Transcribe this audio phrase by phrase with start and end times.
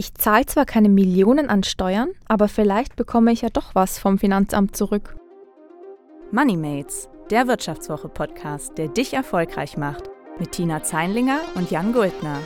[0.00, 4.16] Ich zahle zwar keine Millionen an Steuern, aber vielleicht bekomme ich ja doch was vom
[4.16, 5.14] Finanzamt zurück.
[6.32, 10.04] Moneymates, der Wirtschaftswoche-Podcast, der dich erfolgreich macht,
[10.38, 12.38] mit Tina Zeinlinger und Jan Guldner.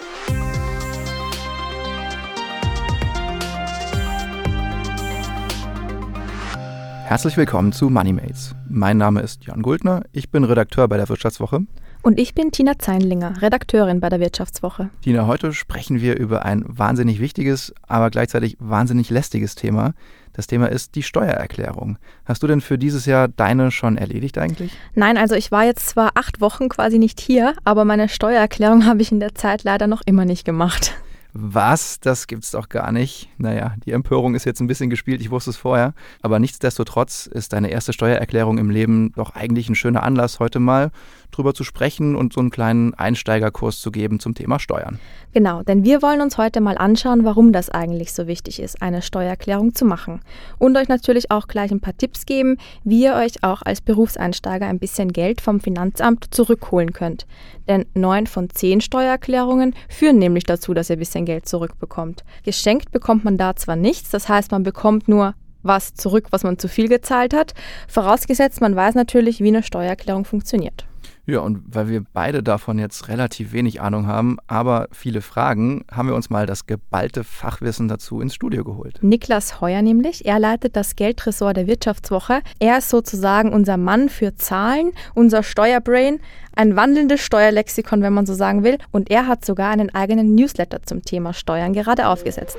[7.04, 8.56] Herzlich willkommen zu Moneymates.
[8.68, 11.60] Mein Name ist Jan Guldner, ich bin Redakteur bei der Wirtschaftswoche
[12.04, 14.90] und ich bin Tina Zeinlinger, Redakteurin bei der Wirtschaftswoche.
[15.02, 19.94] Tina, heute sprechen wir über ein wahnsinnig wichtiges, aber gleichzeitig wahnsinnig lästiges Thema.
[20.34, 21.96] Das Thema ist die Steuererklärung.
[22.26, 24.72] Hast du denn für dieses Jahr deine schon erledigt eigentlich?
[24.94, 29.00] Nein, also ich war jetzt zwar acht Wochen quasi nicht hier, aber meine Steuererklärung habe
[29.00, 30.94] ich in der Zeit leider noch immer nicht gemacht.
[31.36, 31.98] Was?
[31.98, 33.28] Das gibt's doch gar nicht.
[33.38, 35.92] Naja, die Empörung ist jetzt ein bisschen gespielt, ich wusste es vorher.
[36.22, 40.92] Aber nichtsdestotrotz ist deine erste Steuererklärung im Leben doch eigentlich ein schöner Anlass, heute mal
[41.36, 44.98] drüber zu sprechen und so einen kleinen Einsteigerkurs zu geben zum Thema Steuern.
[45.32, 49.02] Genau, denn wir wollen uns heute mal anschauen, warum das eigentlich so wichtig ist, eine
[49.02, 50.20] Steuererklärung zu machen.
[50.58, 54.66] Und euch natürlich auch gleich ein paar Tipps geben, wie ihr euch auch als Berufseinsteiger
[54.66, 57.26] ein bisschen Geld vom Finanzamt zurückholen könnt.
[57.68, 62.24] Denn neun von zehn Steuererklärungen führen nämlich dazu, dass ihr ein bisschen Geld zurückbekommt.
[62.44, 65.34] Geschenkt bekommt man da zwar nichts, das heißt, man bekommt nur
[65.64, 67.54] was zurück, was man zu viel gezahlt hat,
[67.88, 70.84] vorausgesetzt man weiß natürlich, wie eine Steuererklärung funktioniert.
[71.26, 76.08] Ja, und weil wir beide davon jetzt relativ wenig Ahnung haben, aber viele Fragen, haben
[76.08, 78.98] wir uns mal das geballte Fachwissen dazu ins Studio geholt.
[79.02, 82.42] Niklas Heuer nämlich, er leitet das Geldressort der Wirtschaftswoche.
[82.58, 86.20] Er ist sozusagen unser Mann für Zahlen, unser Steuerbrain,
[86.54, 88.76] ein wandelndes Steuerlexikon, wenn man so sagen will.
[88.92, 92.58] Und er hat sogar einen eigenen Newsletter zum Thema Steuern gerade aufgesetzt.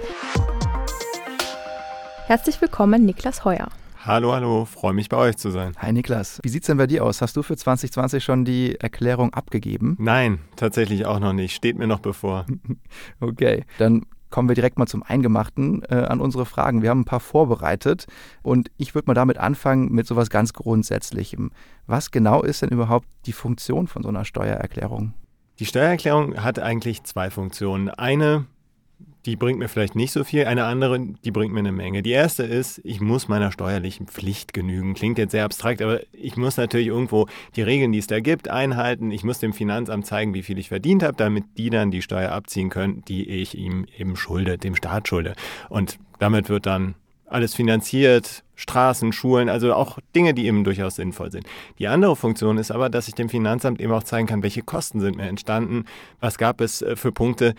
[2.25, 3.67] Herzlich willkommen, Niklas Heuer.
[4.07, 5.73] Hallo, hallo, freue mich bei euch zu sein.
[5.79, 7.23] Hi Niklas, wie sieht's denn bei dir aus?
[7.23, 9.95] Hast du für 2020 schon die Erklärung abgegeben?
[9.99, 11.55] Nein, tatsächlich auch noch nicht.
[11.55, 12.45] Steht mir noch bevor.
[13.19, 16.83] okay, dann kommen wir direkt mal zum Eingemachten äh, an unsere Fragen.
[16.83, 18.05] Wir haben ein paar vorbereitet
[18.43, 21.49] und ich würde mal damit anfangen mit sowas ganz Grundsätzlichem.
[21.87, 25.15] Was genau ist denn überhaupt die Funktion von so einer Steuererklärung?
[25.57, 27.89] Die Steuererklärung hat eigentlich zwei Funktionen.
[27.89, 28.45] Eine
[29.25, 32.03] die bringt mir vielleicht nicht so viel, eine andere, die bringt mir eine Menge.
[32.03, 34.93] Die erste ist, ich muss meiner steuerlichen Pflicht genügen.
[34.93, 38.49] Klingt jetzt sehr abstrakt, aber ich muss natürlich irgendwo die Regeln, die es da gibt,
[38.49, 39.11] einhalten.
[39.11, 42.31] Ich muss dem Finanzamt zeigen, wie viel ich verdient habe, damit die dann die Steuer
[42.31, 45.33] abziehen können, die ich ihm eben schulde, dem Staat schulde.
[45.69, 46.95] Und damit wird dann
[47.27, 51.45] alles finanziert, Straßen, Schulen, also auch Dinge, die eben durchaus sinnvoll sind.
[51.79, 54.99] Die andere Funktion ist aber, dass ich dem Finanzamt eben auch zeigen kann, welche Kosten
[54.99, 55.85] sind mir entstanden,
[56.19, 57.55] was gab es äh, für Punkte,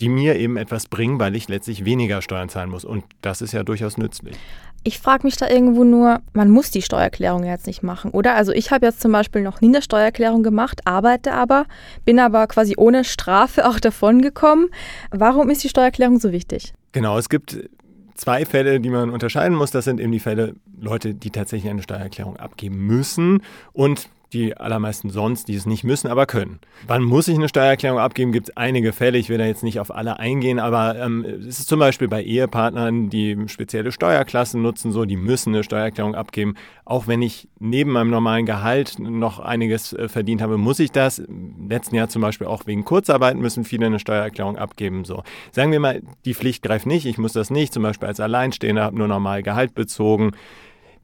[0.00, 2.84] die mir eben etwas bringen, weil ich letztlich weniger Steuern zahlen muss.
[2.84, 4.36] Und das ist ja durchaus nützlich.
[4.84, 8.36] Ich frage mich da irgendwo nur, man muss die Steuererklärung jetzt nicht machen, oder?
[8.36, 11.66] Also ich habe jetzt zum Beispiel noch nie eine Steuererklärung gemacht, arbeite aber,
[12.04, 14.68] bin aber quasi ohne Strafe auch davon gekommen.
[15.10, 16.74] Warum ist die Steuererklärung so wichtig?
[16.92, 17.68] Genau, es gibt
[18.14, 19.72] zwei Fälle, die man unterscheiden muss.
[19.72, 23.42] Das sind eben die Fälle Leute, die tatsächlich eine Steuererklärung abgeben müssen
[23.72, 26.58] und die allermeisten sonst, die es nicht müssen, aber können.
[26.86, 28.32] Wann muss ich eine Steuererklärung abgeben?
[28.32, 31.60] Gibt es einige Fälle, ich will da jetzt nicht auf alle eingehen, aber ähm, es
[31.60, 36.54] ist zum Beispiel bei Ehepartnern, die spezielle Steuerklassen nutzen, so, die müssen eine Steuererklärung abgeben.
[36.84, 41.18] Auch wenn ich neben meinem normalen Gehalt noch einiges äh, verdient habe, muss ich das.
[41.18, 45.04] Im letzten Jahr zum Beispiel auch wegen Kurzarbeit müssen viele eine Steuererklärung abgeben.
[45.04, 45.22] So.
[45.52, 48.84] Sagen wir mal, die Pflicht greift nicht, ich muss das nicht, zum Beispiel als Alleinstehender,
[48.84, 50.32] habe nur normal Gehalt bezogen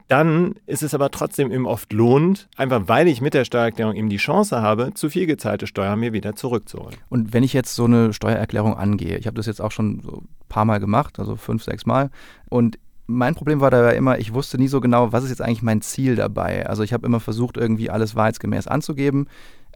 [0.09, 4.09] dann ist es aber trotzdem eben oft lohnt, einfach weil ich mit der Steuererklärung eben
[4.11, 6.97] die Chance habe, zu viel gezahlte Steuern mir wieder zurückzuholen.
[7.09, 10.19] Und wenn ich jetzt so eine Steuererklärung angehe, ich habe das jetzt auch schon so
[10.19, 12.11] ein paar Mal gemacht, also fünf, sechs Mal,
[12.51, 15.63] und mein Problem war dabei immer, ich wusste nie so genau, was ist jetzt eigentlich
[15.63, 16.67] mein Ziel dabei.
[16.67, 19.27] Also ich habe immer versucht, irgendwie alles wahrheitsgemäß anzugeben.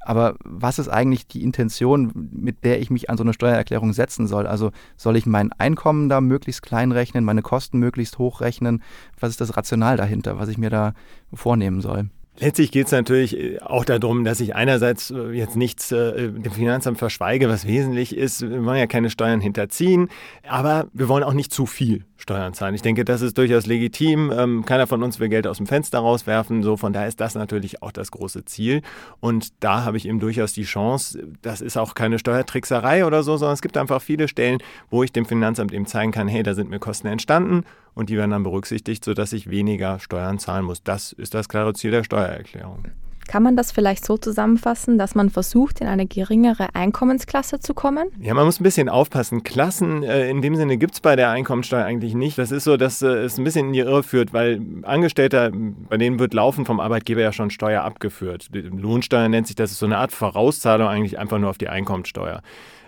[0.03, 4.27] Aber was ist eigentlich die Intention, mit der ich mich an so eine Steuererklärung setzen
[4.27, 4.47] soll?
[4.47, 8.83] Also soll ich mein Einkommen da möglichst klein rechnen, meine Kosten möglichst hoch rechnen?
[9.19, 10.95] Was ist das Rational dahinter, was ich mir da
[11.33, 12.11] vornehmen soll?
[12.41, 16.53] Letztlich geht es natürlich äh, auch darum, dass ich einerseits äh, jetzt nichts äh, dem
[16.53, 18.43] Finanzamt verschweige, was wesentlich ist.
[18.43, 20.09] Wir wollen ja keine Steuern hinterziehen,
[20.49, 22.75] aber wir wollen auch nicht zu viel Steuern zahlen.
[22.75, 24.33] Ich denke, das ist durchaus legitim.
[24.33, 26.63] Ähm, keiner von uns will Geld aus dem Fenster rauswerfen.
[26.63, 28.83] So, von daher ist das natürlich auch das große Ziel.
[29.19, 33.37] Und da habe ich eben durchaus die Chance, das ist auch keine Steuertrickserei oder so,
[33.37, 34.59] sondern es gibt einfach viele Stellen,
[34.91, 37.65] wo ich dem Finanzamt eben zeigen kann, hey, da sind mir Kosten entstanden
[37.99, 40.85] und die werden dann berücksichtigt, sodass ich weniger Steuern zahlen muss.
[40.85, 42.85] Das ist das klare Ziel der Steuererklärung.
[43.29, 48.09] Kann man das vielleicht so zusammenfassen, dass man versucht, in eine geringere Einkommensklasse zu kommen?
[48.21, 49.43] Ja, man muss ein bisschen aufpassen.
[49.43, 52.39] Klassen äh, in dem Sinne gibt es bei der Einkommensteuer eigentlich nicht.
[52.39, 55.99] Das ist so, dass äh, es ein bisschen in die Irre führt, weil Angestellter, bei
[55.99, 58.49] denen wird laufen vom Arbeitgeber ja schon Steuer abgeführt.
[58.53, 62.41] Lohnsteuer nennt sich das, ist so eine Art Vorauszahlung eigentlich einfach nur auf die Einkommensteuer.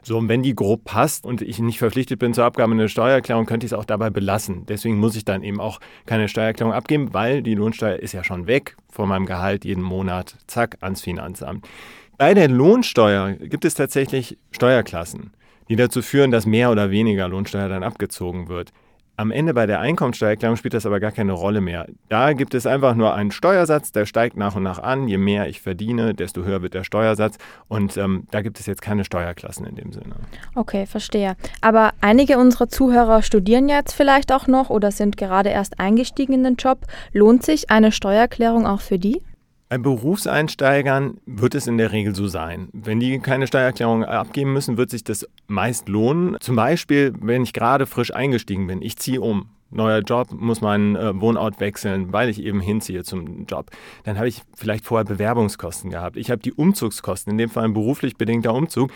[0.02, 3.44] So, und wenn die grob passt und ich nicht verpflichtet bin zur Abgabe einer Steuererklärung,
[3.44, 4.64] könnte ich es auch dabei belassen.
[4.66, 8.46] Deswegen muss ich dann eben auch keine Steuererklärung abgeben, weil die Lohnsteuer ist ja schon
[8.46, 11.66] weg von meinem Gehalt jeden Monat, zack, ans Finanzamt.
[12.18, 15.32] Bei der Lohnsteuer gibt es tatsächlich Steuerklassen,
[15.68, 18.72] die dazu führen, dass mehr oder weniger Lohnsteuer dann abgezogen wird.
[19.20, 21.84] Am Ende bei der Einkommensteuererklärung spielt das aber gar keine Rolle mehr.
[22.08, 25.08] Da gibt es einfach nur einen Steuersatz, der steigt nach und nach an.
[25.08, 27.36] Je mehr ich verdiene, desto höher wird der Steuersatz.
[27.68, 30.14] Und ähm, da gibt es jetzt keine Steuerklassen in dem Sinne.
[30.54, 31.36] Okay, verstehe.
[31.60, 36.42] Aber einige unserer Zuhörer studieren jetzt vielleicht auch noch oder sind gerade erst eingestiegen in
[36.42, 36.86] den Job.
[37.12, 39.20] Lohnt sich eine Steuererklärung auch für die?
[39.70, 42.70] Bei Berufseinsteigern wird es in der Regel so sein.
[42.72, 46.36] Wenn die keine Steuererklärung abgeben müssen, wird sich das meist lohnen.
[46.40, 50.96] Zum Beispiel, wenn ich gerade frisch eingestiegen bin, ich ziehe um, neuer Job, muss meinen
[50.96, 53.70] äh, Wohnort wechseln, weil ich eben hinziehe zum Job.
[54.02, 56.16] Dann habe ich vielleicht vorher Bewerbungskosten gehabt.
[56.16, 58.90] Ich habe die Umzugskosten, in dem Fall ein beruflich bedingter Umzug.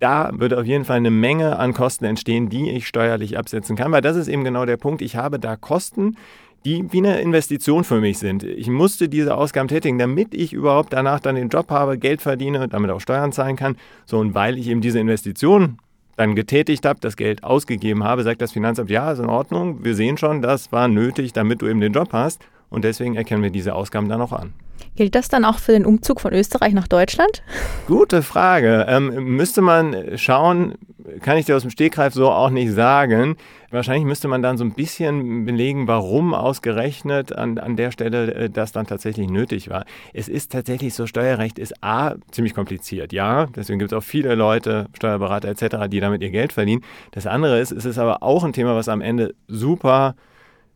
[0.00, 3.90] Da würde auf jeden Fall eine Menge an Kosten entstehen, die ich steuerlich absetzen kann,
[3.90, 5.00] weil das ist eben genau der Punkt.
[5.00, 6.16] Ich habe da Kosten,
[6.64, 8.42] die wie eine Investition für mich sind.
[8.42, 12.68] Ich musste diese Ausgaben tätigen, damit ich überhaupt danach dann den Job habe, Geld verdiene,
[12.68, 13.76] damit auch Steuern zahlen kann.
[14.04, 15.78] So, und weil ich eben diese Investition
[16.16, 19.94] dann getätigt habe, das Geld ausgegeben habe, sagt das Finanzamt, ja, ist in Ordnung, wir
[19.94, 22.42] sehen schon, das war nötig, damit du eben den Job hast.
[22.68, 24.52] Und deswegen erkennen wir diese Ausgaben dann auch an.
[24.96, 27.42] Gilt das dann auch für den Umzug von Österreich nach Deutschland?
[27.86, 28.86] Gute Frage.
[28.88, 30.74] Ähm, müsste man schauen,
[31.20, 33.36] kann ich dir aus dem Stegreif so auch nicht sagen.
[33.70, 38.50] Wahrscheinlich müsste man dann so ein bisschen belegen, warum ausgerechnet an, an der Stelle äh,
[38.50, 39.84] das dann tatsächlich nötig war.
[40.12, 43.46] Es ist tatsächlich so, Steuerrecht ist A, ziemlich kompliziert, ja.
[43.54, 46.82] Deswegen gibt es auch viele Leute, Steuerberater etc., die damit ihr Geld verdienen.
[47.12, 50.14] Das andere ist, es ist aber auch ein Thema, was am Ende super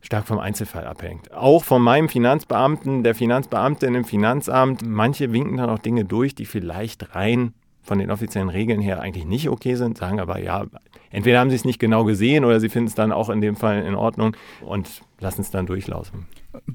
[0.05, 1.33] stark vom Einzelfall abhängt.
[1.33, 4.85] Auch von meinem Finanzbeamten, der Finanzbeamtin im Finanzamt.
[4.85, 7.53] Manche winken dann auch Dinge durch, die vielleicht rein
[7.85, 10.65] von den offiziellen Regeln her eigentlich nicht okay sind, sagen aber ja,
[11.11, 13.55] entweder haben sie es nicht genau gesehen oder sie finden es dann auch in dem
[13.55, 16.25] Fall in Ordnung und lassen es dann durchlaufen.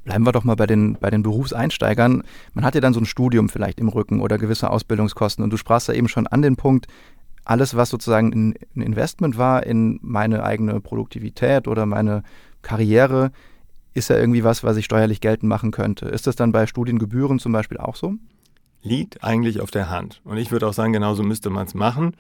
[0.05, 2.23] Bleiben wir doch mal bei den, bei den Berufseinsteigern.
[2.55, 5.57] Man hat ja dann so ein Studium vielleicht im Rücken oder gewisse Ausbildungskosten und du
[5.57, 6.87] sprachst ja eben schon an den Punkt,
[7.45, 12.23] alles, was sozusagen ein Investment war in meine eigene Produktivität oder meine
[12.63, 13.33] Karriere,
[13.95, 16.07] ist ja irgendwie was, was ich steuerlich geltend machen könnte.
[16.07, 18.15] Ist das dann bei Studiengebühren zum Beispiel auch so?
[18.83, 20.21] Liegt eigentlich auf der Hand.
[20.25, 22.17] Und ich würde auch sagen, genauso müsste man es machen,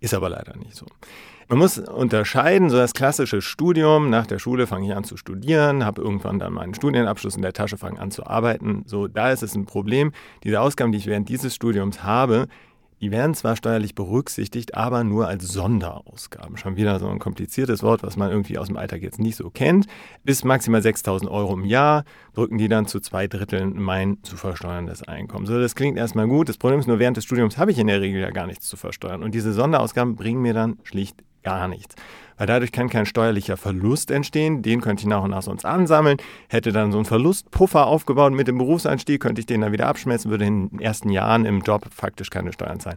[0.00, 0.86] ist aber leider nicht so.
[1.50, 5.84] Man muss unterscheiden, so das klassische Studium, nach der Schule fange ich an zu studieren,
[5.84, 8.84] habe irgendwann dann meinen Studienabschluss in der Tasche, fange an zu arbeiten.
[8.86, 10.12] So, da ist es ein Problem.
[10.44, 12.46] Diese Ausgaben, die ich während dieses Studiums habe,
[13.00, 16.56] die werden zwar steuerlich berücksichtigt, aber nur als Sonderausgaben.
[16.56, 19.50] Schon wieder so ein kompliziertes Wort, was man irgendwie aus dem Alltag jetzt nicht so
[19.50, 19.86] kennt.
[20.22, 22.04] Bis maximal 6.000 Euro im Jahr
[22.34, 25.46] drücken die dann zu zwei Dritteln mein zu versteuerndes Einkommen.
[25.46, 26.48] So, das klingt erstmal gut.
[26.48, 28.68] Das Problem ist nur, während des Studiums habe ich in der Regel ja gar nichts
[28.68, 29.22] zu versteuern.
[29.22, 31.94] Und diese Sonderausgaben bringen mir dann schlicht gar nichts.
[32.40, 34.62] Weil dadurch kann kein steuerlicher Verlust entstehen.
[34.62, 36.16] Den könnte ich nach und nach sonst ansammeln.
[36.48, 40.30] Hätte dann so einen Verlustpuffer aufgebaut mit dem Berufseinstieg, könnte ich den dann wieder abschmelzen,
[40.30, 42.96] würde in den ersten Jahren im Job faktisch keine Steuern zahlen.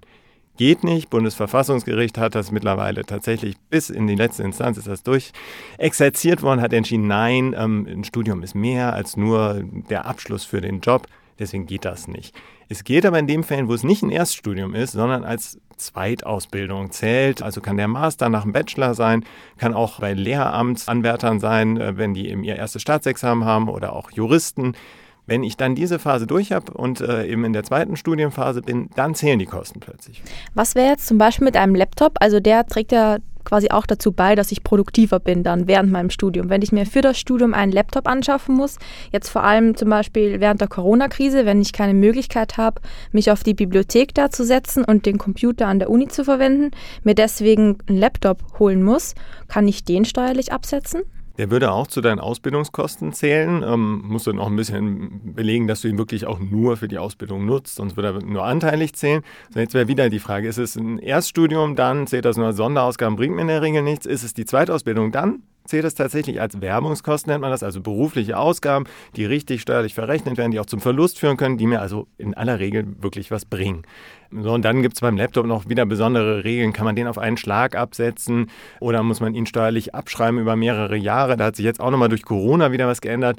[0.56, 1.10] Geht nicht.
[1.10, 5.34] Bundesverfassungsgericht hat das mittlerweile tatsächlich bis in die letzte Instanz ist das durch
[5.78, 10.62] exerziert worden, hat entschieden, nein, ähm, ein Studium ist mehr als nur der Abschluss für
[10.62, 11.08] den Job.
[11.38, 12.34] Deswegen geht das nicht.
[12.70, 16.92] Es geht aber in dem Fällen, wo es nicht ein Erststudium ist, sondern als Zweitausbildung
[16.92, 17.42] zählt.
[17.42, 19.26] Also kann der Master nach dem Bachelor sein,
[19.58, 24.12] kann auch bei Lehramtsanwärtern sein, äh, wenn die eben ihr erstes Staatsexamen haben oder auch
[24.12, 24.74] Juristen.
[25.26, 28.90] Wenn ich dann diese Phase durch habe und äh, eben in der zweiten Studienphase bin,
[28.96, 30.22] dann zählen die Kosten plötzlich.
[30.54, 32.18] Was wäre jetzt zum Beispiel mit einem Laptop?
[32.20, 36.10] Also der trägt ja quasi auch dazu bei, dass ich produktiver bin dann während meinem
[36.10, 36.50] Studium.
[36.50, 38.78] Wenn ich mir für das Studium einen Laptop anschaffen muss,
[39.12, 43.44] jetzt vor allem zum Beispiel während der Corona-Krise, wenn ich keine Möglichkeit habe, mich auf
[43.44, 46.72] die Bibliothek da zu setzen und den Computer an der Uni zu verwenden,
[47.04, 49.16] mir deswegen einen Laptop holen muss,
[49.48, 51.02] kann ich den steuerlich absetzen?
[51.38, 53.64] Der würde auch zu deinen Ausbildungskosten zählen.
[53.64, 57.00] Ähm, musst du noch ein bisschen belegen, dass du ihn wirklich auch nur für die
[57.00, 59.24] Ausbildung nutzt, sonst würde er nur anteilig zählen.
[59.54, 62.58] So, jetzt wäre wieder die Frage, ist es ein Erststudium, dann zählt das nur als
[62.58, 64.06] Sonderausgaben, bringt mir in der Regel nichts.
[64.06, 68.38] Ist es die Zweitausbildung, dann zählt es tatsächlich als Werbungskosten, nennt man das, also berufliche
[68.38, 72.08] Ausgaben, die richtig steuerlich verrechnet werden, die auch zum Verlust führen können, die mir also
[72.18, 73.84] in aller Regel wirklich was bringen.
[74.32, 76.74] So, und dann gibt es beim Laptop noch wieder besondere Regeln.
[76.74, 78.48] Kann man den auf einen Schlag absetzen
[78.80, 81.38] oder muss man ihn steuerlich abschreiben über mehrere Jahre?
[81.38, 83.38] Da hat sich jetzt auch nochmal durch Corona wieder was geändert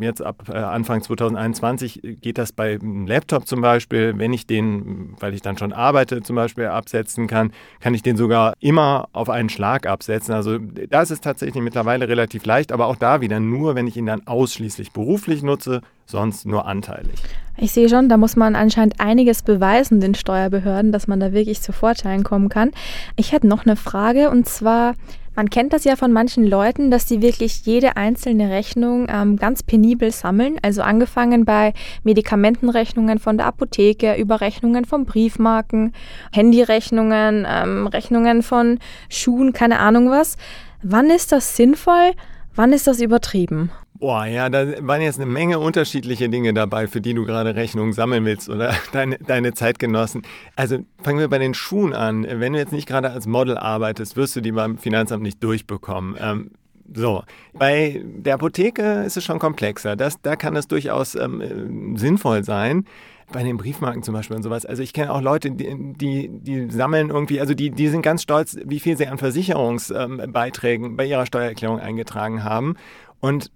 [0.00, 5.14] jetzt ab äh, Anfang 2021 geht das bei einem Laptop zum Beispiel, wenn ich den,
[5.20, 9.30] weil ich dann schon arbeite, zum Beispiel absetzen kann, kann ich den sogar immer auf
[9.30, 10.34] einen Schlag absetzen.
[10.34, 13.96] Also da ist es tatsächlich mittlerweile relativ leicht, aber auch da wieder nur, wenn ich
[13.96, 17.20] ihn dann ausschließlich beruflich nutze, sonst nur anteilig.
[17.56, 21.60] Ich sehe schon, da muss man anscheinend einiges beweisen den Steuerbehörden, dass man da wirklich
[21.60, 22.72] zu Vorteilen kommen kann.
[23.16, 24.94] Ich hätte noch eine Frage und zwar,
[25.36, 29.62] man kennt das ja von manchen Leuten, dass sie wirklich jede einzelne Rechnung ähm, ganz
[29.62, 30.58] penibel sammeln.
[30.62, 35.92] Also angefangen bei Medikamentenrechnungen von der Apotheke, über Rechnungen von Briefmarken,
[36.32, 40.36] Handyrechnungen, ähm, Rechnungen von Schuhen, keine Ahnung was.
[40.82, 42.12] Wann ist das sinnvoll?
[42.56, 43.70] Wann ist das übertrieben?
[44.04, 47.94] Boah, ja, da waren jetzt eine Menge unterschiedliche Dinge dabei, für die du gerade Rechnungen
[47.94, 50.20] sammeln willst oder deine, deine Zeitgenossen.
[50.56, 52.26] Also fangen wir bei den Schuhen an.
[52.28, 56.16] Wenn du jetzt nicht gerade als Model arbeitest, wirst du die beim Finanzamt nicht durchbekommen.
[56.20, 56.50] Ähm,
[56.94, 57.22] so,
[57.54, 59.96] bei der Apotheke ist es schon komplexer.
[59.96, 62.84] Das, da kann es durchaus ähm, äh, sinnvoll sein.
[63.32, 64.66] Bei den Briefmarken zum Beispiel und sowas.
[64.66, 68.20] Also ich kenne auch Leute, die, die, die, sammeln irgendwie, also die, die sind ganz
[68.20, 72.76] stolz, wie viel sie an Versicherungsbeiträgen bei ihrer Steuererklärung eingetragen haben.
[73.20, 73.50] Und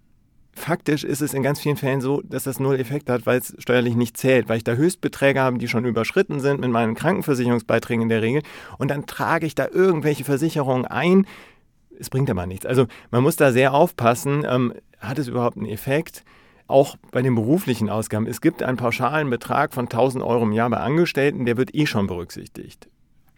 [0.58, 3.54] Faktisch ist es in ganz vielen Fällen so, dass das null Effekt hat, weil es
[3.58, 8.02] steuerlich nicht zählt, weil ich da Höchstbeträge habe, die schon überschritten sind mit meinen Krankenversicherungsbeiträgen
[8.02, 8.42] in der Regel.
[8.76, 11.26] Und dann trage ich da irgendwelche Versicherungen ein.
[11.98, 12.66] Es bringt aber nichts.
[12.66, 14.44] Also man muss da sehr aufpassen.
[14.48, 16.24] Ähm, hat es überhaupt einen Effekt?
[16.66, 18.26] Auch bei den beruflichen Ausgaben.
[18.26, 21.86] Es gibt einen pauschalen Betrag von 1000 Euro im Jahr bei Angestellten, der wird eh
[21.86, 22.88] schon berücksichtigt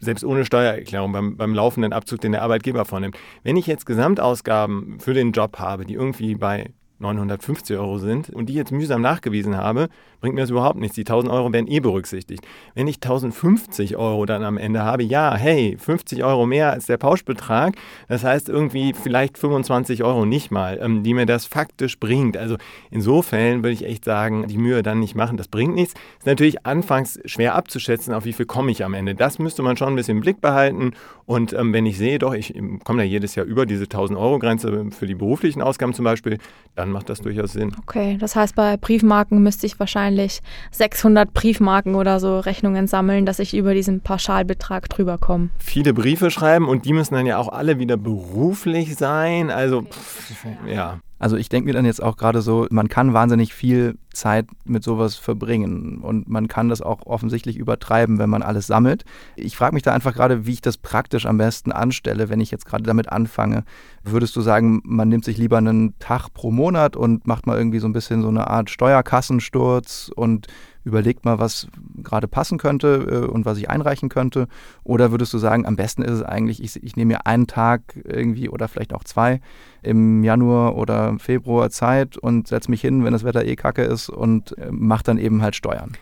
[0.03, 3.15] selbst ohne Steuererklärung beim, beim laufenden Abzug, den der Arbeitgeber vornimmt.
[3.43, 8.47] Wenn ich jetzt Gesamtausgaben für den Job habe, die irgendwie bei 950 Euro sind und
[8.47, 9.89] die jetzt mühsam nachgewiesen habe,
[10.21, 10.95] bringt mir das überhaupt nichts.
[10.95, 12.45] Die 1000 Euro werden eh berücksichtigt.
[12.75, 16.97] Wenn ich 1050 Euro dann am Ende habe, ja, hey, 50 Euro mehr als der
[16.97, 17.75] Pauschbetrag,
[18.07, 22.37] das heißt irgendwie vielleicht 25 Euro nicht mal, ähm, die mir das faktisch bringt.
[22.37, 22.57] Also
[22.91, 25.95] in so Fällen würde ich echt sagen, die Mühe dann nicht machen, das bringt nichts.
[26.19, 29.15] Ist natürlich anfangs schwer abzuschätzen, auf wie viel komme ich am Ende.
[29.15, 30.93] Das müsste man schon ein bisschen im Blick behalten
[31.25, 32.53] und ähm, wenn ich sehe, doch, ich
[32.83, 36.37] komme da jedes Jahr über diese 1000 Euro Grenze für die beruflichen Ausgaben zum Beispiel,
[36.75, 37.75] dann macht das durchaus Sinn.
[37.81, 43.39] Okay, das heißt, bei Briefmarken müsste ich wahrscheinlich 600 Briefmarken oder so Rechnungen sammeln, dass
[43.39, 45.49] ich über diesen Pauschalbetrag drüber komme.
[45.57, 49.49] Viele Briefe schreiben und die müssen dann ja auch alle wieder beruflich sein.
[49.49, 50.99] Also, pff, ja.
[51.21, 54.83] Also ich denke mir dann jetzt auch gerade so, man kann wahnsinnig viel Zeit mit
[54.83, 59.05] sowas verbringen und man kann das auch offensichtlich übertreiben, wenn man alles sammelt.
[59.35, 62.49] Ich frage mich da einfach gerade, wie ich das praktisch am besten anstelle, wenn ich
[62.49, 63.65] jetzt gerade damit anfange.
[64.03, 67.79] Würdest du sagen, man nimmt sich lieber einen Tag pro Monat und macht mal irgendwie
[67.79, 70.47] so ein bisschen so eine Art Steuerkassensturz und
[70.83, 74.47] überlegt mal, was gerade passen könnte äh, und was ich einreichen könnte?
[74.83, 77.81] Oder würdest du sagen, am besten ist es eigentlich, ich, ich nehme mir einen Tag
[78.03, 79.41] irgendwie oder vielleicht auch zwei
[79.81, 84.09] im Januar oder Februar Zeit und setze mich hin, wenn das Wetter eh kacke ist
[84.09, 85.93] und äh, mache dann eben halt Steuern?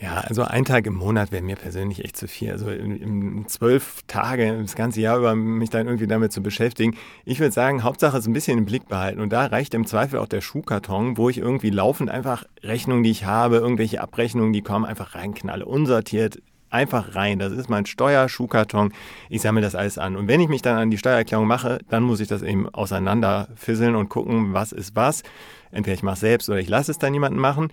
[0.00, 2.50] Ja, also ein Tag im Monat wäre mir persönlich echt zu viel.
[2.50, 6.96] Also in, in zwölf Tage, das ganze Jahr über mich dann irgendwie damit zu beschäftigen.
[7.24, 9.20] Ich würde sagen, Hauptsache so ein bisschen im Blick behalten.
[9.20, 13.10] Und da reicht im Zweifel auch der Schuhkarton, wo ich irgendwie laufend einfach Rechnungen, die
[13.10, 17.38] ich habe, irgendwelche Abrechnungen, die kommen, einfach reinknalle, unsortiert, einfach rein.
[17.38, 18.92] Das ist mein Steuerschuhkarton.
[19.30, 20.16] Ich sammle das alles an.
[20.16, 23.94] Und wenn ich mich dann an die Steuererklärung mache, dann muss ich das eben auseinanderfisseln
[23.94, 25.22] und gucken, was ist was.
[25.70, 27.68] Entweder ich mache es selbst oder ich lasse es dann jemanden machen.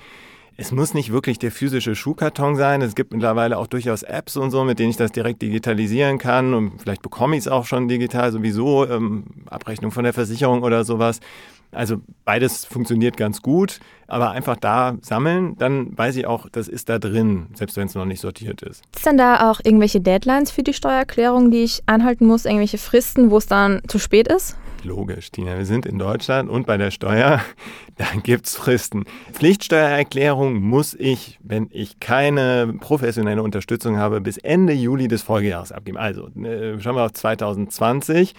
[0.57, 2.81] Es muss nicht wirklich der physische Schuhkarton sein.
[2.81, 6.53] Es gibt mittlerweile auch durchaus Apps und so, mit denen ich das direkt digitalisieren kann.
[6.53, 10.83] Und vielleicht bekomme ich es auch schon digital sowieso, ähm, Abrechnung von der Versicherung oder
[10.83, 11.19] sowas.
[11.71, 16.89] Also beides funktioniert ganz gut, aber einfach da sammeln, dann weiß ich auch, das ist
[16.89, 18.83] da drin, selbst wenn es noch nicht sortiert ist.
[18.93, 23.31] Ist denn da auch irgendwelche Deadlines für die Steuererklärung, die ich einhalten muss, irgendwelche Fristen,
[23.31, 24.57] wo es dann zu spät ist?
[24.83, 25.57] Logisch, Tina.
[25.57, 27.41] Wir sind in Deutschland und bei der Steuer,
[27.97, 29.05] da gibt es Fristen.
[29.31, 35.97] Pflichtsteuererklärung muss ich, wenn ich keine professionelle Unterstützung habe, bis Ende Juli des Folgejahres abgeben.
[35.97, 38.33] Also äh, schauen wir auf 2020.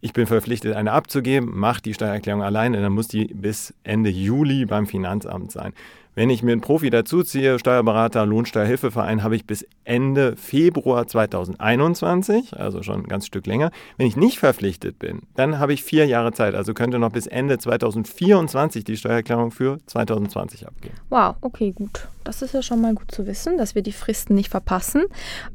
[0.00, 4.64] Ich bin verpflichtet, eine abzugeben, mache die Steuererklärung alleine, dann muss die bis Ende Juli
[4.64, 5.72] beim Finanzamt sein.
[6.18, 12.82] Wenn ich mir einen Profi dazuziehe, Steuerberater, Lohnsteuerhilfeverein, habe ich bis Ende Februar 2021, also
[12.82, 13.70] schon ein ganz Stück länger.
[13.98, 17.26] Wenn ich nicht verpflichtet bin, dann habe ich vier Jahre Zeit, also könnte noch bis
[17.26, 20.94] Ende 2024 die Steuererklärung für 2020 abgeben.
[21.10, 22.08] Wow, okay, gut.
[22.24, 25.02] Das ist ja schon mal gut zu wissen, dass wir die Fristen nicht verpassen.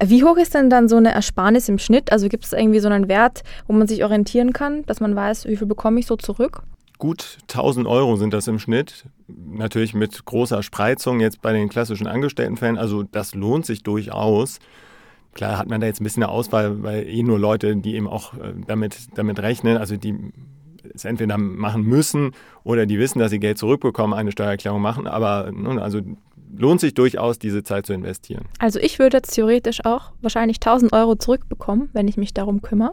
[0.06, 2.12] Wie hoch ist denn dann so eine Ersparnis im Schnitt?
[2.12, 5.48] Also gibt es irgendwie so einen Wert, wo man sich orientieren kann, dass man weiß,
[5.48, 6.62] wie viel bekomme ich so zurück?
[7.02, 9.06] Gut 1000 Euro sind das im Schnitt.
[9.28, 12.78] Natürlich mit großer Spreizung jetzt bei den klassischen Angestelltenfällen.
[12.78, 14.60] Also das lohnt sich durchaus.
[15.34, 18.08] Klar hat man da jetzt ein bisschen eine Auswahl, weil eh nur Leute, die eben
[18.08, 20.16] auch äh, damit, damit rechnen, also die
[20.94, 25.08] es entweder machen müssen oder die wissen, dass sie Geld zurückbekommen, eine Steuererklärung machen.
[25.08, 26.02] Aber nun, also
[26.56, 28.46] lohnt sich durchaus, diese Zeit zu investieren.
[28.60, 32.92] Also ich würde theoretisch auch wahrscheinlich 1000 Euro zurückbekommen, wenn ich mich darum kümmere.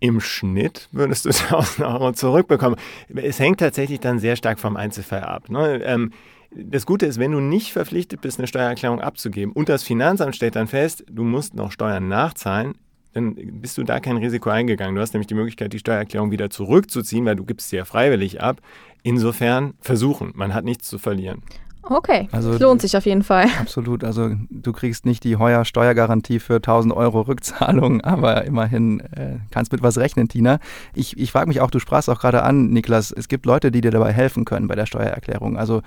[0.00, 2.78] Im Schnitt würdest du 1000 Euro zurückbekommen.
[3.14, 5.48] Es hängt tatsächlich dann sehr stark vom Einzelfall ab.
[5.50, 5.82] Ne?
[5.84, 6.12] Ähm,
[6.52, 10.56] Das Gute ist, wenn du nicht verpflichtet bist, eine Steuererklärung abzugeben und das Finanzamt stellt
[10.56, 12.74] dann fest, du musst noch Steuern nachzahlen,
[13.12, 14.94] dann bist du da kein Risiko eingegangen.
[14.94, 18.40] Du hast nämlich die Möglichkeit, die Steuererklärung wieder zurückzuziehen, weil du gibst sie ja freiwillig
[18.40, 18.60] ab.
[19.02, 21.42] Insofern versuchen, man hat nichts zu verlieren.
[21.82, 23.46] Okay, also, lohnt sich auf jeden Fall.
[23.60, 29.38] Absolut, also du kriegst nicht die heuer Steuergarantie für 1000 Euro Rückzahlung, aber immerhin äh,
[29.50, 30.58] kannst mit was rechnen, Tina.
[30.94, 33.80] Ich, ich frage mich auch, du sprachst auch gerade an, Niklas, es gibt Leute, die
[33.80, 35.56] dir dabei helfen können bei der Steuererklärung.
[35.56, 35.82] Also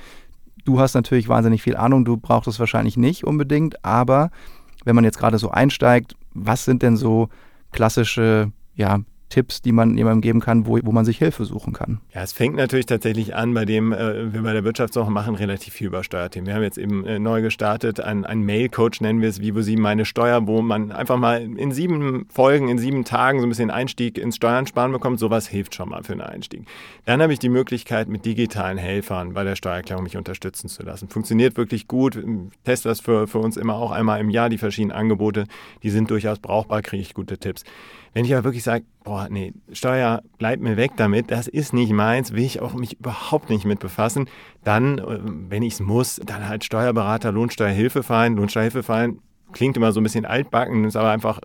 [0.65, 4.31] du hast natürlich wahnsinnig viel Ahnung, du brauchst es wahrscheinlich nicht unbedingt, aber
[4.85, 7.29] wenn man jetzt gerade so einsteigt, was sind denn so
[7.71, 8.99] klassische ja,
[9.33, 12.01] Tipps, die man jemandem geben kann, wo, wo man sich Hilfe suchen kann?
[12.13, 15.73] Ja, es fängt natürlich tatsächlich an, bei dem äh, wir bei der Wirtschaftswoche machen, relativ
[15.73, 16.45] viel über Steuerthemen.
[16.45, 19.61] Wir haben jetzt eben äh, neu gestartet, ein, ein Mail-Coach nennen wir es, wie wo
[19.61, 23.49] Sie meine Steuer, wo man einfach mal in sieben Folgen, in sieben Tagen so ein
[23.49, 25.17] bisschen Einstieg ins Steuern sparen bekommt.
[25.17, 26.67] Sowas hilft schon mal für einen Einstieg.
[27.05, 31.09] Dann habe ich die Möglichkeit, mit digitalen Helfern bei der Steuererklärung mich unterstützen zu lassen.
[31.09, 32.17] Funktioniert wirklich gut.
[32.17, 32.23] Ich
[32.65, 35.45] teste das für, für uns immer auch einmal im Jahr, die verschiedenen Angebote.
[35.81, 37.63] Die sind durchaus brauchbar, kriege ich gute Tipps.
[38.13, 41.91] Wenn ich aber wirklich sage, boah, nee, Steuer, bleib mir weg damit, das ist nicht
[41.91, 44.29] meins, will ich auch mich überhaupt nicht mit befassen,
[44.63, 49.19] dann, äh, wenn ich es muss, dann halt Steuerberater, Lohnsteuerhilfeverein, Lohnsteuerhilfeverein,
[49.51, 51.39] klingt immer so ein bisschen altbacken, ist aber einfach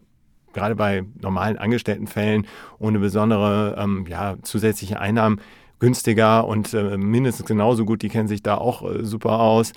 [0.53, 2.47] gerade bei normalen Angestelltenfällen
[2.79, 5.41] ohne besondere ähm, ja, zusätzliche Einnahmen
[5.79, 9.73] günstiger und äh, mindestens genauso gut, die kennen sich da auch äh, super aus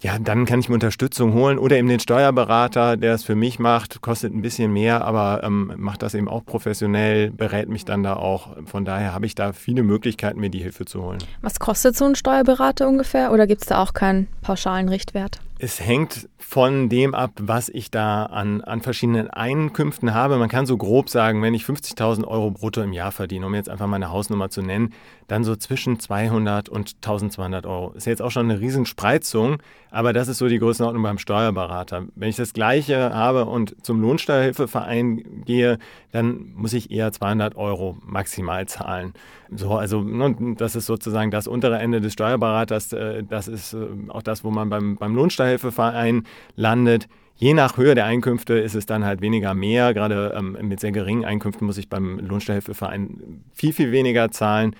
[0.00, 3.58] ja, dann kann ich mir Unterstützung holen oder eben den Steuerberater, der es für mich
[3.58, 8.02] macht, kostet ein bisschen mehr, aber ähm, macht das eben auch professionell, berät mich dann
[8.02, 8.56] da auch.
[8.66, 11.18] Von daher habe ich da viele Möglichkeiten, mir die Hilfe zu holen.
[11.40, 15.40] Was kostet so ein Steuerberater ungefähr oder gibt es da auch keinen pauschalen Richtwert?
[15.58, 20.36] Es hängt von dem ab, was ich da an, an verschiedenen Einkünften habe.
[20.36, 23.70] Man kann so grob sagen, wenn ich 50.000 Euro brutto im Jahr verdiene, um jetzt
[23.70, 24.92] einfach mal eine Hausnummer zu nennen,
[25.28, 27.92] dann so zwischen 200 und 1200 Euro.
[27.92, 29.56] Ist jetzt auch schon eine Riesenspreizung,
[29.90, 32.04] aber das ist so die Größenordnung beim Steuerberater.
[32.14, 35.78] Wenn ich das Gleiche habe und zum Lohnsteuerhilfeverein gehe,
[36.12, 39.14] dann muss ich eher 200 Euro maximal zahlen.
[39.54, 42.92] So, also ne, das ist sozusagen das untere Ende des Steuerberaters.
[42.92, 45.14] Äh, das ist äh, auch das, wo man beim, beim
[45.46, 46.24] Lohnsteuerhilfeverein
[46.56, 47.08] landet.
[47.36, 49.92] Je nach Höhe der Einkünfte ist es dann halt weniger mehr.
[49.92, 54.74] Gerade ähm, mit sehr geringen Einkünften muss ich beim Lohnsteuerhilfeverein viel, viel weniger zahlen.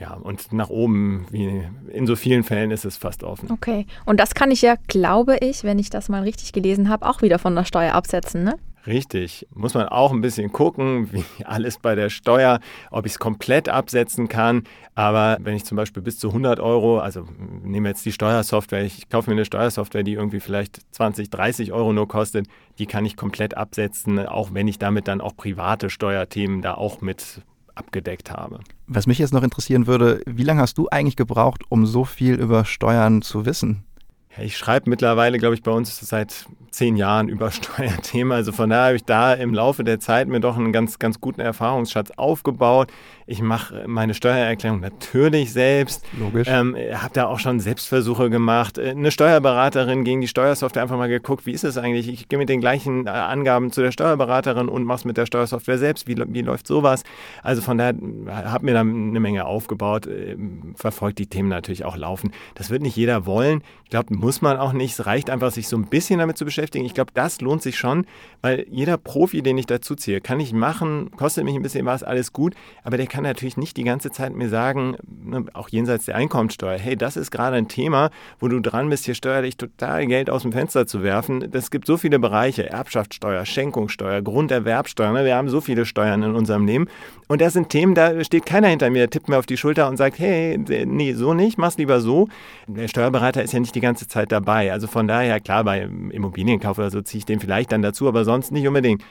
[0.00, 1.62] Ja, und nach oben, wie
[1.92, 3.48] in so vielen Fällen, ist es fast offen.
[3.52, 7.06] Okay, und das kann ich ja, glaube ich, wenn ich das mal richtig gelesen habe,
[7.06, 8.56] auch wieder von der Steuer absetzen, ne?
[8.86, 9.46] Richtig.
[9.54, 13.68] Muss man auch ein bisschen gucken, wie alles bei der Steuer, ob ich es komplett
[13.68, 14.64] absetzen kann.
[14.94, 17.26] Aber wenn ich zum Beispiel bis zu 100 Euro, also
[17.62, 21.72] nehmen wir jetzt die Steuersoftware, ich kaufe mir eine Steuersoftware, die irgendwie vielleicht 20, 30
[21.72, 22.46] Euro nur kostet,
[22.78, 27.00] die kann ich komplett absetzen, auch wenn ich damit dann auch private Steuerthemen da auch
[27.00, 27.42] mit
[27.74, 28.60] abgedeckt habe.
[28.86, 32.34] Was mich jetzt noch interessieren würde, wie lange hast du eigentlich gebraucht, um so viel
[32.34, 33.84] über Steuern zu wissen?
[34.38, 38.32] Ich schreibe mittlerweile, glaube ich, bei uns seit zehn Jahren über Steuerthemen.
[38.32, 41.20] Also von daher habe ich da im Laufe der Zeit mir doch einen ganz, ganz
[41.20, 42.92] guten Erfahrungsschatz aufgebaut.
[43.26, 46.04] Ich mache meine Steuererklärung natürlich selbst.
[46.18, 46.48] Logisch.
[46.50, 48.78] Ähm, habe da auch schon Selbstversuche gemacht.
[48.78, 52.08] Äh, eine Steuerberaterin gegen die Steuersoftware einfach mal geguckt, wie ist es eigentlich?
[52.08, 55.26] Ich gehe mit den gleichen äh, Angaben zu der Steuerberaterin und mache es mit der
[55.26, 56.08] Steuersoftware selbst.
[56.08, 57.04] Wie, wie läuft sowas?
[57.42, 60.08] Also von daher äh, habe mir da eine Menge aufgebaut,
[60.74, 62.32] verfolgt die Themen natürlich auch laufen.
[62.54, 63.62] Das wird nicht jeder wollen.
[63.84, 64.98] Ich glaube, muss man auch nicht.
[64.98, 66.84] Es reicht einfach, sich so ein bisschen damit zu beschäftigen beschäftigen.
[66.84, 68.06] Ich glaube, das lohnt sich schon,
[68.40, 72.02] weil jeder Profi, den ich dazu ziehe, kann ich machen, kostet mich ein bisschen was,
[72.02, 76.06] alles gut, aber der kann natürlich nicht die ganze Zeit mir sagen, ne, auch jenseits
[76.06, 80.06] der Einkommensteuer, hey, das ist gerade ein Thema, wo du dran bist, hier steuerlich total
[80.06, 81.48] Geld aus dem Fenster zu werfen.
[81.52, 85.24] Es gibt so viele Bereiche, Erbschaftssteuer, Schenkungssteuer, Grunderwerbsteuer, ne?
[85.24, 86.88] wir haben so viele Steuern in unserem Leben
[87.28, 89.96] und das sind Themen, da steht keiner hinter mir, tippt mir auf die Schulter und
[89.96, 92.28] sagt, hey, nee, so nicht, mach's lieber so.
[92.66, 94.72] Der Steuerberater ist ja nicht die ganze Zeit dabei.
[94.72, 98.08] Also von daher, klar, bei Immobilien Immobilienkauf oder so ziehe ich den vielleicht dann dazu,
[98.08, 99.04] aber sonst nicht unbedingt.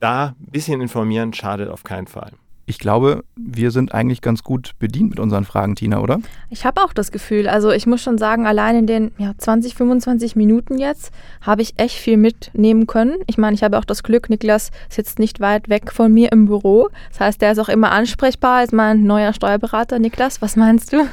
[0.00, 2.32] Da ein bisschen informieren schadet auf keinen Fall.
[2.66, 6.20] Ich glaube, wir sind eigentlich ganz gut bedient mit unseren Fragen, Tina, oder?
[6.48, 7.46] Ich habe auch das Gefühl.
[7.46, 11.74] Also ich muss schon sagen, allein in den ja, 20, 25 Minuten jetzt habe ich
[11.78, 13.16] echt viel mitnehmen können.
[13.26, 16.46] Ich meine, ich habe auch das Glück, Niklas sitzt nicht weit weg von mir im
[16.46, 16.88] Büro.
[17.10, 19.98] Das heißt, der ist auch immer ansprechbar als mein neuer Steuerberater.
[19.98, 21.06] Niklas, was meinst du?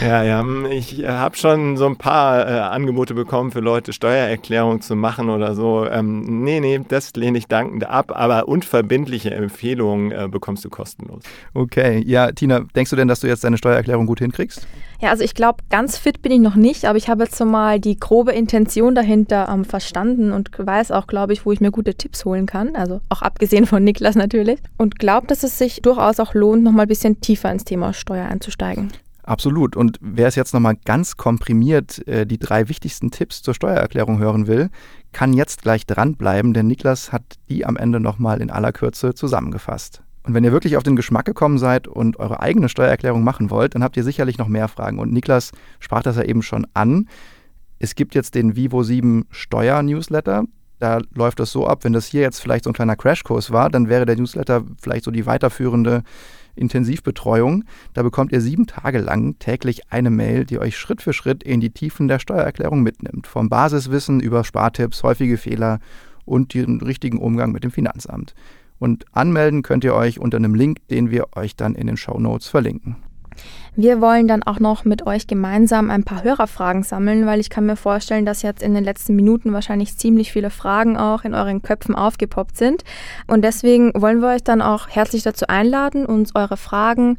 [0.00, 4.96] Ja, ja, ich habe schon so ein paar äh, Angebote bekommen für Leute, Steuererklärung zu
[4.96, 5.86] machen oder so.
[5.86, 10.87] Ähm, nee, nee, das lehne ich dankend ab, aber unverbindliche Empfehlungen äh, bekommst du kostenlos
[10.88, 11.22] kostenlos.
[11.54, 14.66] Okay, ja, Tina, denkst du denn, dass du jetzt deine Steuererklärung gut hinkriegst?
[15.00, 17.44] Ja, also ich glaube, ganz fit bin ich noch nicht, aber ich habe jetzt so
[17.44, 21.70] mal die grobe Intention dahinter ähm, verstanden und weiß auch, glaube ich, wo ich mir
[21.70, 22.74] gute Tipps holen kann.
[22.74, 24.58] Also auch abgesehen von Niklas natürlich.
[24.76, 27.92] Und glaube, dass es sich durchaus auch lohnt, noch mal ein bisschen tiefer ins Thema
[27.92, 28.90] Steuer einzusteigen.
[29.22, 29.76] Absolut.
[29.76, 34.46] Und wer es jetzt nochmal ganz komprimiert äh, die drei wichtigsten Tipps zur Steuererklärung hören
[34.46, 34.70] will,
[35.12, 40.02] kann jetzt gleich dranbleiben, denn Niklas hat die am Ende nochmal in aller Kürze zusammengefasst.
[40.28, 43.74] Und wenn ihr wirklich auf den Geschmack gekommen seid und eure eigene Steuererklärung machen wollt,
[43.74, 44.98] dann habt ihr sicherlich noch mehr Fragen.
[44.98, 47.08] Und Niklas sprach das ja eben schon an.
[47.78, 50.44] Es gibt jetzt den Vivo 7 Steuer-Newsletter.
[50.80, 53.70] Da läuft es so ab, wenn das hier jetzt vielleicht so ein kleiner Crashkurs war,
[53.70, 56.02] dann wäre der Newsletter vielleicht so die weiterführende
[56.56, 57.64] Intensivbetreuung.
[57.94, 61.62] Da bekommt ihr sieben Tage lang täglich eine Mail, die euch Schritt für Schritt in
[61.62, 63.26] die Tiefen der Steuererklärung mitnimmt.
[63.26, 65.78] Vom Basiswissen über Spartipps, häufige Fehler
[66.26, 68.34] und den richtigen Umgang mit dem Finanzamt.
[68.78, 72.18] Und anmelden könnt ihr euch unter einem Link, den wir euch dann in den Show
[72.18, 72.96] Notes verlinken.
[73.76, 77.66] Wir wollen dann auch noch mit euch gemeinsam ein paar Hörerfragen sammeln, weil ich kann
[77.66, 81.62] mir vorstellen, dass jetzt in den letzten Minuten wahrscheinlich ziemlich viele Fragen auch in euren
[81.62, 82.82] Köpfen aufgepoppt sind.
[83.28, 87.18] Und deswegen wollen wir euch dann auch herzlich dazu einladen, uns eure Fragen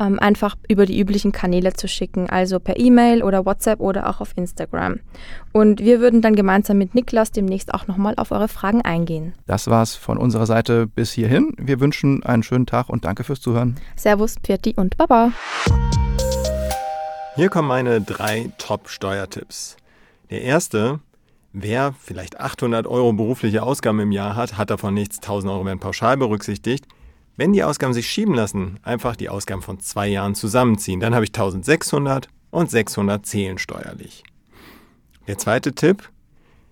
[0.00, 4.20] ähm, einfach über die üblichen Kanäle zu schicken, also per E-Mail oder WhatsApp oder auch
[4.20, 5.00] auf Instagram.
[5.52, 9.34] Und wir würden dann gemeinsam mit Niklas demnächst auch nochmal auf eure Fragen eingehen.
[9.46, 11.52] Das war's von unserer Seite bis hierhin.
[11.58, 13.76] Wir wünschen einen schönen Tag und danke fürs Zuhören.
[13.96, 15.32] Servus, Pfirti und Baba.
[17.36, 19.76] Hier kommen meine drei Top-Steuertipps.
[20.30, 21.00] Der erste,
[21.52, 25.80] wer vielleicht 800 Euro berufliche Ausgaben im Jahr hat, hat davon nichts, 1000 Euro werden
[25.80, 26.86] pauschal berücksichtigt.
[27.36, 31.00] Wenn die Ausgaben sich schieben lassen, einfach die Ausgaben von zwei Jahren zusammenziehen.
[31.00, 34.24] Dann habe ich 1600 und 600 zählen steuerlich.
[35.26, 36.10] Der zweite Tipp,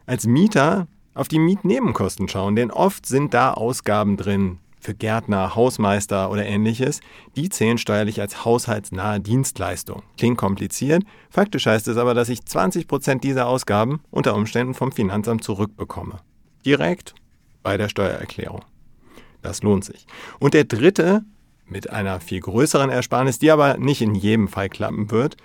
[0.07, 6.31] als Mieter auf die Mietnebenkosten schauen, denn oft sind da Ausgaben drin für Gärtner, Hausmeister
[6.31, 7.01] oder ähnliches.
[7.37, 10.03] Die zählen steuerlich als haushaltsnahe Dienstleistung.
[10.17, 15.45] Klingt kompliziert, faktisch heißt es aber, dass ich 20% dieser Ausgaben unter Umständen vom Finanzamt
[15.45, 16.21] zurückbekomme.
[16.65, 17.15] Direkt
[17.63, 18.63] bei der Steuererklärung.
[19.43, 20.07] Das lohnt sich.
[20.39, 21.23] Und der dritte,
[21.67, 25.37] mit einer viel größeren Ersparnis, die aber nicht in jedem Fall klappen wird,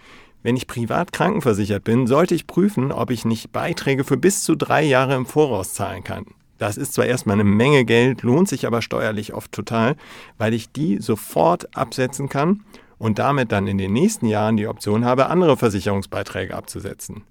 [0.41, 4.55] wenn ich privat krankenversichert bin, sollte ich prüfen, ob ich nicht Beiträge für bis zu
[4.55, 6.25] drei Jahre im Voraus zahlen kann.
[6.57, 9.95] Das ist zwar erstmal eine Menge Geld, lohnt sich aber steuerlich oft total,
[10.37, 12.63] weil ich die sofort absetzen kann
[12.97, 17.23] und damit dann in den nächsten Jahren die Option habe, andere Versicherungsbeiträge abzusetzen.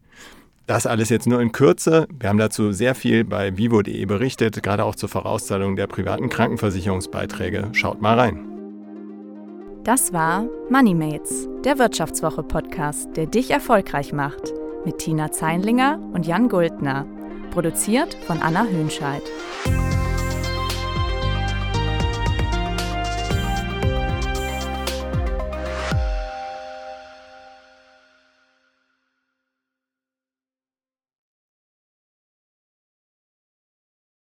[0.66, 2.06] Das alles jetzt nur in Kürze.
[2.18, 7.68] Wir haben dazu sehr viel bei vivo.de berichtet, gerade auch zur Vorauszahlung der privaten Krankenversicherungsbeiträge.
[7.72, 8.52] Schaut mal rein.
[9.84, 14.52] Das war MoneyMates, der Wirtschaftswoche-Podcast, der dich erfolgreich macht.
[14.84, 17.04] Mit Tina Zeinlinger und Jan Guldner.
[17.50, 19.22] Produziert von Anna Hönscheid.